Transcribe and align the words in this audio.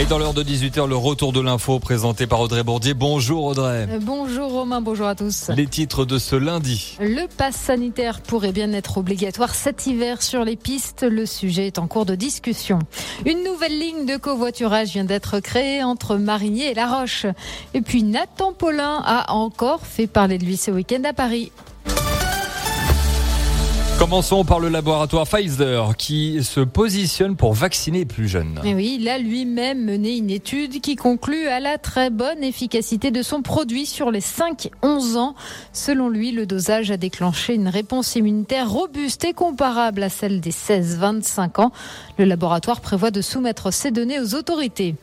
Et 0.00 0.06
dans 0.06 0.16
l'heure 0.16 0.32
de 0.32 0.42
18h, 0.42 0.88
le 0.88 0.96
retour 0.96 1.34
de 1.34 1.40
l'info 1.40 1.78
présenté 1.78 2.26
par 2.26 2.40
Audrey 2.40 2.62
Bourdier. 2.62 2.94
Bonjour 2.94 3.44
Audrey. 3.44 3.86
Euh, 3.90 3.98
bonjour 4.00 4.50
Romain, 4.50 4.80
bonjour 4.80 5.06
à 5.06 5.14
tous. 5.14 5.50
Les 5.54 5.66
titres 5.66 6.06
de 6.06 6.16
ce 6.16 6.36
lundi. 6.36 6.96
Le 7.00 7.26
pass 7.26 7.54
sanitaire 7.54 8.22
pourrait 8.22 8.52
bien 8.52 8.72
être 8.72 8.96
obligatoire 8.96 9.54
cet 9.54 9.86
hiver 9.86 10.22
sur 10.22 10.42
les 10.42 10.56
pistes. 10.56 11.02
Le 11.02 11.26
sujet 11.26 11.66
est 11.66 11.78
en 11.78 11.86
cours 11.86 12.06
de 12.06 12.14
discussion. 12.14 12.78
Une 13.26 13.44
nouvelle 13.44 13.78
ligne 13.78 14.06
de 14.06 14.16
covoiturage 14.16 14.88
vient 14.88 15.04
d'être 15.04 15.38
créée 15.40 15.82
entre 15.82 16.16
Marigny 16.16 16.62
et 16.62 16.72
La 16.72 16.86
Roche. 16.86 17.26
Et 17.74 17.82
puis 17.82 18.02
Nathan 18.02 18.54
Paulin 18.54 19.02
a 19.04 19.34
encore 19.34 19.84
fait 19.84 20.06
parler 20.06 20.38
de 20.38 20.46
lui 20.46 20.56
ce 20.56 20.70
week-end 20.70 21.02
à 21.04 21.12
Paris. 21.12 21.52
Commençons 24.00 24.46
par 24.46 24.60
le 24.60 24.70
laboratoire 24.70 25.26
Pfizer 25.28 25.94
qui 25.94 26.42
se 26.42 26.60
positionne 26.60 27.36
pour 27.36 27.52
vacciner 27.52 27.98
les 27.98 28.04
plus 28.06 28.28
jeunes. 28.28 28.58
Et 28.64 28.74
oui, 28.74 28.96
il 28.98 29.10
a 29.10 29.18
lui-même 29.18 29.84
mené 29.84 30.16
une 30.16 30.30
étude 30.30 30.80
qui 30.80 30.96
conclut 30.96 31.48
à 31.48 31.60
la 31.60 31.76
très 31.76 32.08
bonne 32.08 32.42
efficacité 32.42 33.10
de 33.10 33.20
son 33.20 33.42
produit 33.42 33.84
sur 33.84 34.10
les 34.10 34.22
5-11 34.22 35.18
ans. 35.18 35.34
Selon 35.74 36.08
lui, 36.08 36.32
le 36.32 36.46
dosage 36.46 36.90
a 36.90 36.96
déclenché 36.96 37.54
une 37.54 37.68
réponse 37.68 38.16
immunitaire 38.16 38.70
robuste 38.70 39.22
et 39.26 39.34
comparable 39.34 40.02
à 40.02 40.08
celle 40.08 40.40
des 40.40 40.50
16-25 40.50 41.60
ans. 41.60 41.70
Le 42.16 42.24
laboratoire 42.24 42.80
prévoit 42.80 43.10
de 43.10 43.20
soumettre 43.20 43.70
ces 43.70 43.90
données 43.90 44.18
aux 44.18 44.34
autorités. 44.34 44.94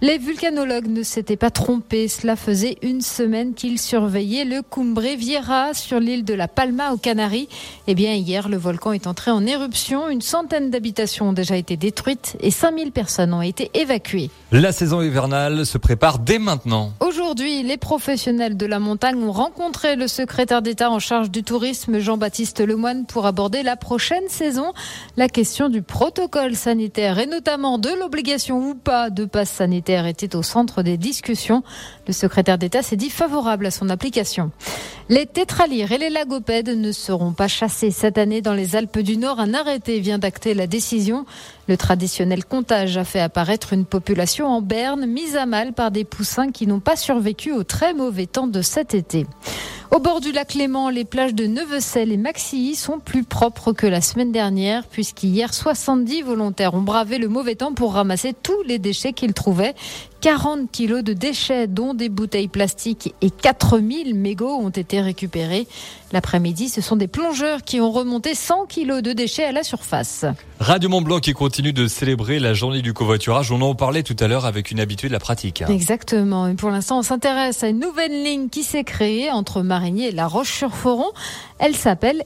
Les 0.00 0.18
vulcanologues 0.18 0.86
ne 0.86 1.02
s'étaient 1.02 1.36
pas 1.36 1.50
trompés. 1.50 2.06
Cela 2.06 2.36
faisait 2.36 2.78
une 2.82 3.00
semaine 3.00 3.54
qu'ils 3.54 3.80
surveillaient 3.80 4.44
le 4.44 4.62
Cumbre 4.62 5.16
Vieira 5.16 5.74
sur 5.74 5.98
l'île 5.98 6.24
de 6.24 6.34
la 6.34 6.46
Palma 6.46 6.92
aux 6.92 6.98
Canaries. 6.98 7.48
Eh 7.88 7.96
bien, 7.96 8.12
hier, 8.12 8.43
le 8.48 8.56
volcan 8.56 8.92
est 8.92 9.06
entré 9.06 9.30
en 9.30 9.46
éruption. 9.46 10.08
Une 10.08 10.20
centaine 10.20 10.70
d'habitations 10.70 11.30
ont 11.30 11.32
déjà 11.32 11.56
été 11.56 11.76
détruites 11.76 12.36
et 12.40 12.50
5000 12.50 12.92
personnes 12.92 13.32
ont 13.34 13.42
été 13.42 13.70
évacuées. 13.74 14.30
La 14.52 14.72
saison 14.72 15.02
hivernale 15.02 15.66
se 15.66 15.78
prépare 15.78 16.18
dès 16.18 16.38
maintenant. 16.38 16.92
Aujourd'hui, 17.00 17.62
les 17.62 17.76
professionnels 17.76 18.56
de 18.56 18.66
la 18.66 18.78
montagne 18.78 19.22
ont 19.22 19.32
rencontré 19.32 19.96
le 19.96 20.08
secrétaire 20.08 20.62
d'État 20.62 20.90
en 20.90 20.98
charge 20.98 21.30
du 21.30 21.42
tourisme, 21.42 21.98
Jean-Baptiste 21.98 22.60
Lemoine, 22.60 23.06
pour 23.06 23.26
aborder 23.26 23.62
la 23.62 23.76
prochaine 23.76 24.28
saison. 24.28 24.72
La 25.16 25.28
question 25.28 25.68
du 25.68 25.82
protocole 25.82 26.54
sanitaire 26.54 27.18
et 27.18 27.26
notamment 27.26 27.78
de 27.78 27.90
l'obligation 27.90 28.70
ou 28.70 28.74
pas 28.74 29.10
de 29.10 29.24
passe 29.24 29.50
sanitaire 29.50 30.06
était 30.06 30.36
au 30.36 30.42
centre 30.42 30.82
des 30.82 30.96
discussions. 30.96 31.62
Le 32.06 32.12
secrétaire 32.12 32.58
d'État 32.58 32.82
s'est 32.82 32.96
dit 32.96 33.10
favorable 33.10 33.66
à 33.66 33.70
son 33.70 33.88
application. 33.90 34.50
Les 35.10 35.26
tétralyres 35.26 35.92
et 35.92 35.98
les 35.98 36.08
lagopèdes 36.08 36.70
ne 36.70 36.90
seront 36.90 37.32
pas 37.32 37.48
chassés 37.48 37.90
cette 37.90 38.16
année 38.16 38.33
dans 38.40 38.54
les 38.54 38.76
Alpes 38.76 38.98
du 38.98 39.16
Nord. 39.16 39.40
Un 39.40 39.54
arrêté 39.54 40.00
vient 40.00 40.18
d'acter 40.18 40.54
la 40.54 40.66
décision. 40.66 41.26
Le 41.68 41.76
traditionnel 41.76 42.44
comptage 42.44 42.96
a 42.96 43.04
fait 43.04 43.20
apparaître 43.20 43.72
une 43.72 43.84
population 43.84 44.46
en 44.46 44.60
berne 44.60 45.06
mise 45.06 45.36
à 45.36 45.46
mal 45.46 45.72
par 45.72 45.90
des 45.90 46.04
poussins 46.04 46.50
qui 46.50 46.66
n'ont 46.66 46.80
pas 46.80 46.96
survécu 46.96 47.52
au 47.52 47.64
très 47.64 47.94
mauvais 47.94 48.26
temps 48.26 48.46
de 48.46 48.62
cet 48.62 48.94
été. 48.94 49.26
Au 49.94 50.00
bord 50.00 50.20
du 50.20 50.32
lac 50.32 50.54
Léman, 50.54 50.88
les 50.88 51.04
plages 51.04 51.34
de 51.34 51.46
Neuvecel 51.46 52.10
et 52.10 52.16
Maxilly 52.16 52.74
sont 52.74 52.98
plus 52.98 53.22
propres 53.22 53.72
que 53.72 53.86
la 53.86 54.00
semaine 54.00 54.32
dernière, 54.32 54.88
puisqu'hier, 54.88 55.54
70 55.54 56.22
volontaires 56.22 56.74
ont 56.74 56.82
bravé 56.82 57.18
le 57.18 57.28
mauvais 57.28 57.54
temps 57.54 57.74
pour 57.74 57.92
ramasser 57.92 58.34
tous 58.34 58.60
les 58.66 58.80
déchets 58.80 59.12
qu'ils 59.12 59.34
trouvaient. 59.34 59.76
40 60.20 60.72
kilos 60.72 61.04
de 61.04 61.12
déchets, 61.12 61.68
dont 61.68 61.94
des 61.94 62.08
bouteilles 62.08 62.48
plastiques 62.48 63.14
et 63.20 63.30
4000 63.30 64.14
mégots 64.14 64.56
ont 64.56 64.70
été 64.70 65.00
récupérés. 65.00 65.68
L'après-midi, 66.12 66.70
ce 66.70 66.80
sont 66.80 66.96
des 66.96 67.08
plongeurs 67.08 67.62
qui 67.62 67.80
ont 67.80 67.92
remonté 67.92 68.34
100 68.34 68.64
kilos 68.66 69.02
de 69.02 69.12
déchets 69.12 69.44
à 69.44 69.52
la 69.52 69.62
surface. 69.62 70.24
Radio 70.60 70.88
Mont 70.88 71.02
Blanc 71.02 71.18
qui 71.20 71.34
continue 71.34 71.74
de 71.74 71.86
célébrer 71.86 72.38
la 72.38 72.54
journée 72.54 72.80
du 72.80 72.94
covoiturage. 72.94 73.52
On 73.52 73.60
en 73.60 73.74
parlait 73.74 74.02
tout 74.02 74.16
à 74.18 74.26
l'heure 74.26 74.46
avec 74.46 74.70
une 74.70 74.80
habituée 74.80 75.08
de 75.08 75.12
la 75.12 75.18
pratique. 75.18 75.62
Exactement. 75.68 76.48
Et 76.48 76.54
pour 76.54 76.70
l'instant, 76.70 77.00
on 77.00 77.02
s'intéresse 77.02 77.62
à 77.62 77.68
une 77.68 77.80
nouvelle 77.80 78.24
ligne 78.24 78.48
qui 78.48 78.62
s'est 78.62 78.84
créée 78.84 79.30
entre 79.30 79.60
Marigny 79.60 79.83
La 79.90 80.26
Roche-sur-Foron. 80.26 81.10
Elle 81.58 81.76
s'appelle 81.76 82.24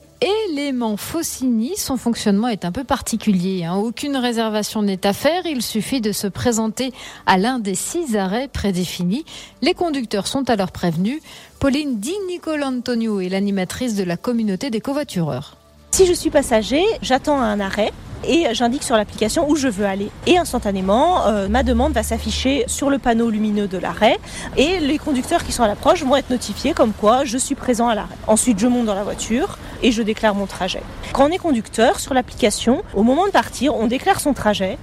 Élément 0.48 0.96
Faucigny. 0.96 1.76
Son 1.76 1.96
fonctionnement 1.96 2.46
est 2.46 2.64
un 2.64 2.70
peu 2.70 2.84
particulier. 2.84 3.64
Hein. 3.64 3.74
Aucune 3.74 4.16
réservation 4.16 4.82
n'est 4.82 5.04
à 5.04 5.12
faire. 5.12 5.44
Il 5.44 5.60
suffit 5.60 6.00
de 6.00 6.12
se 6.12 6.28
présenter 6.28 6.92
à 7.26 7.36
l'un 7.36 7.58
des 7.58 7.74
six 7.74 8.16
arrêts 8.16 8.46
prédéfinis. 8.46 9.24
Les 9.60 9.74
conducteurs 9.74 10.28
sont 10.28 10.48
alors 10.50 10.70
prévenus. 10.70 11.20
Pauline 11.58 11.98
Di 11.98 12.14
Nicolo 12.28 12.64
Antonio 12.64 13.20
est 13.20 13.28
l'animatrice 13.28 13.96
de 13.96 14.04
la 14.04 14.16
communauté 14.16 14.70
des 14.70 14.80
covoitureurs. 14.80 15.56
Si 15.90 16.06
je 16.06 16.12
suis 16.12 16.30
passager, 16.30 16.84
j'attends 17.02 17.40
un 17.40 17.58
arrêt 17.58 17.92
et 18.24 18.46
j'indique 18.52 18.82
sur 18.82 18.96
l'application 18.96 19.48
où 19.48 19.56
je 19.56 19.68
veux 19.68 19.86
aller. 19.86 20.10
Et 20.26 20.38
instantanément, 20.38 21.26
euh, 21.26 21.48
ma 21.48 21.62
demande 21.62 21.92
va 21.92 22.02
s'afficher 22.02 22.64
sur 22.66 22.90
le 22.90 22.98
panneau 22.98 23.30
lumineux 23.30 23.68
de 23.68 23.78
l'arrêt 23.78 24.18
et 24.56 24.80
les 24.80 24.98
conducteurs 24.98 25.44
qui 25.44 25.52
sont 25.52 25.62
à 25.62 25.68
l'approche 25.68 26.02
vont 26.04 26.16
être 26.16 26.30
notifiés 26.30 26.72
comme 26.72 26.92
quoi 26.92 27.24
je 27.24 27.38
suis 27.38 27.54
présent 27.54 27.88
à 27.88 27.94
l'arrêt. 27.94 28.16
Ensuite, 28.26 28.58
je 28.58 28.66
monte 28.66 28.86
dans 28.86 28.94
la 28.94 29.04
voiture 29.04 29.58
et 29.82 29.92
je 29.92 30.02
déclare 30.02 30.34
mon 30.34 30.46
trajet. 30.46 30.82
Quand 31.12 31.28
on 31.28 31.30
est 31.30 31.38
conducteur 31.38 32.00
sur 32.00 32.14
l'application, 32.14 32.82
au 32.94 33.02
moment 33.02 33.26
de 33.26 33.32
partir, 33.32 33.74
on 33.74 33.86
déclare 33.86 34.20
son 34.20 34.34
trajet, 34.34 34.78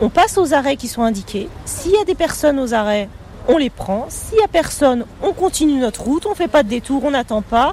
on 0.00 0.08
passe 0.08 0.38
aux 0.38 0.54
arrêts 0.54 0.76
qui 0.76 0.88
sont 0.88 1.02
indiqués. 1.02 1.48
S'il 1.64 1.92
y 1.92 1.96
a 1.96 2.04
des 2.04 2.14
personnes 2.14 2.58
aux 2.60 2.72
arrêts, 2.72 3.08
on 3.48 3.56
les 3.56 3.70
prend. 3.70 4.06
S'il 4.08 4.38
y 4.38 4.42
a 4.42 4.48
personne, 4.48 5.04
on 5.22 5.32
continue 5.32 5.80
notre 5.80 6.02
route, 6.02 6.26
on 6.26 6.34
fait 6.34 6.48
pas 6.48 6.62
de 6.62 6.68
détour, 6.68 7.02
on 7.04 7.10
n'attend 7.10 7.42
pas. 7.42 7.72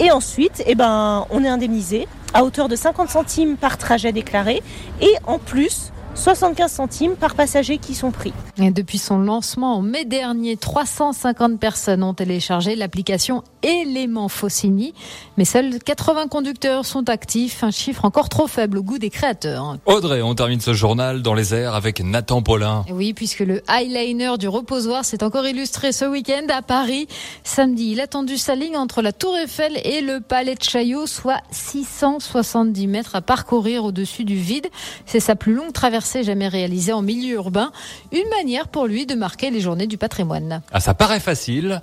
Et 0.00 0.10
ensuite, 0.10 0.62
eh 0.66 0.74
ben, 0.74 1.26
on 1.30 1.44
est 1.44 1.48
indemnisé 1.48 2.08
à 2.34 2.44
hauteur 2.44 2.68
de 2.68 2.76
50 2.76 3.08
centimes 3.08 3.56
par 3.56 3.78
trajet 3.78 4.12
déclaré. 4.12 4.62
Et 5.00 5.14
en 5.26 5.38
plus, 5.38 5.92
75 6.14 6.70
centimes 6.70 7.16
par 7.16 7.34
passager 7.34 7.78
qui 7.78 7.94
sont 7.94 8.10
pris. 8.10 8.34
Et 8.58 8.70
depuis 8.70 8.98
son 8.98 9.18
lancement 9.18 9.76
en 9.76 9.82
mai 9.82 10.04
dernier, 10.04 10.56
350 10.56 11.58
personnes 11.58 12.02
ont 12.02 12.12
téléchargé 12.12 12.76
l'application 12.76 13.42
Élément 13.62 14.28
Faucigny, 14.28 14.92
mais 15.38 15.44
seuls 15.44 15.78
80 15.78 16.28
conducteurs 16.28 16.84
sont 16.84 17.08
actifs, 17.08 17.64
un 17.64 17.70
chiffre 17.70 18.04
encore 18.04 18.28
trop 18.28 18.46
faible 18.46 18.78
au 18.78 18.82
goût 18.82 18.98
des 18.98 19.08
créateurs. 19.08 19.78
Audrey, 19.86 20.20
on 20.20 20.34
termine 20.34 20.60
ce 20.60 20.74
journal 20.74 21.22
dans 21.22 21.32
les 21.32 21.54
airs 21.54 21.74
avec 21.74 22.00
Nathan 22.00 22.42
Paulin. 22.42 22.84
oui, 22.90 23.14
puisque 23.14 23.40
le 23.40 23.62
eyeliner 23.70 24.36
du 24.38 24.48
reposoir 24.48 25.04
s'est 25.04 25.24
encore 25.24 25.46
illustré 25.46 25.92
ce 25.92 26.04
week-end 26.04 26.46
à 26.50 26.60
Paris. 26.60 27.06
Samedi, 27.42 27.92
il 27.92 28.00
a 28.00 28.06
tendu 28.06 28.36
sa 28.36 28.54
ligne 28.54 28.76
entre 28.76 29.00
la 29.00 29.12
Tour 29.12 29.36
Eiffel 29.38 29.80
et 29.84 30.02
le 30.02 30.20
Palais 30.20 30.56
de 30.56 30.62
Chaillot, 30.62 31.06
soit 31.06 31.40
670 31.52 32.86
mètres 32.86 33.16
à 33.16 33.22
parcourir 33.22 33.84
au-dessus 33.84 34.24
du 34.24 34.36
vide. 34.36 34.66
C'est 35.06 35.20
sa 35.20 35.36
plus 35.36 35.54
longue 35.54 35.72
traversée 35.72 36.01
jamais 36.22 36.48
réalisée 36.48 36.92
en 36.92 37.02
milieu 37.02 37.34
urbain. 37.36 37.72
Une 38.12 38.28
manière 38.30 38.68
pour 38.68 38.86
lui 38.86 39.06
de 39.06 39.14
marquer 39.14 39.50
les 39.50 39.60
journées 39.60 39.86
du 39.86 39.98
patrimoine. 39.98 40.62
Ah, 40.72 40.80
ça 40.80 40.94
paraît 40.94 41.20
facile, 41.20 41.82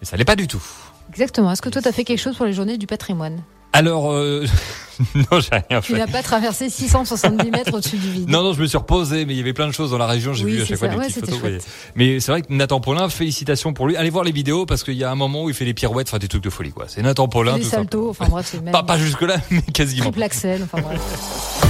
mais 0.00 0.06
ça 0.06 0.16
l'est 0.16 0.24
pas 0.24 0.36
du 0.36 0.46
tout. 0.48 0.62
Exactement. 1.10 1.52
Est-ce 1.52 1.62
que 1.62 1.68
toi, 1.68 1.80
tu 1.82 1.88
as 1.88 1.92
fait 1.92 2.04
quelque 2.04 2.20
chose 2.20 2.36
pour 2.36 2.46
les 2.46 2.52
journées 2.52 2.78
du 2.78 2.86
patrimoine? 2.86 3.42
Alors, 3.72 4.10
euh... 4.12 4.46
non, 5.14 5.38
j'ai 5.40 5.50
rien 5.68 5.82
fait. 5.82 5.92
Tu 5.92 5.98
n'as 5.98 6.06
pas 6.06 6.22
traversé 6.22 6.70
670 6.70 7.50
mètres 7.50 7.74
au-dessus 7.74 7.98
du 7.98 8.10
vide. 8.10 8.28
Non, 8.30 8.42
non, 8.42 8.54
je 8.54 8.62
me 8.62 8.66
suis 8.66 8.78
reposé, 8.78 9.26
mais 9.26 9.34
il 9.34 9.36
y 9.36 9.40
avait 9.40 9.52
plein 9.52 9.66
de 9.66 9.72
choses 9.72 9.90
dans 9.90 9.98
la 9.98 10.06
région. 10.06 10.32
J'ai 10.32 10.44
Oui, 10.46 10.52
vu 10.52 10.62
à 10.62 10.64
chaque 10.64 10.78
fois 10.78 10.88
ça. 10.88 10.94
des 10.94 11.00
Ouais, 11.00 11.06
petites 11.08 11.26
c'était 11.26 11.38
photos. 11.38 11.62
Mais 11.94 12.18
c'est 12.18 12.32
vrai 12.32 12.40
que 12.40 12.46
Nathan 12.52 12.80
Paulin, 12.80 13.08
félicitations 13.10 13.74
pour 13.74 13.86
lui. 13.86 13.96
Allez 13.96 14.08
voir 14.08 14.24
les 14.24 14.32
vidéos 14.32 14.64
parce 14.64 14.82
qu'il 14.82 14.94
y 14.94 15.04
a 15.04 15.10
un 15.10 15.14
moment 15.14 15.44
où 15.44 15.50
il 15.50 15.54
fait 15.54 15.66
des 15.66 15.74
pirouettes, 15.74 16.08
enfin 16.08 16.18
des 16.18 16.28
trucs 16.28 16.42
de 16.42 16.48
folie, 16.50 16.72
quoi. 16.72 16.86
C'est 16.88 17.02
Nathan 17.02 17.28
Paulin, 17.28 17.58
Des 17.58 17.64
saltos, 17.64 18.08
enfin 18.08 18.26
bref, 18.30 18.48
c'est 18.50 18.60
même 18.62 18.72
Pas, 18.72 18.82
pas 18.82 18.96
jusque 18.96 19.22
là, 19.22 19.36
mais 19.50 19.60
quasiment. 19.60 20.04
triple 20.04 20.22
axel, 20.22 20.62
enfin 20.64 20.80
bref. 20.80 21.00